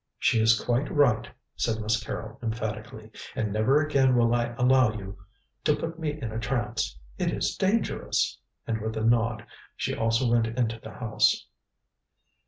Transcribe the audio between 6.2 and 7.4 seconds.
a trance. It